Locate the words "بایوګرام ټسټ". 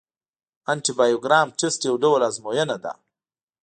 0.97-1.81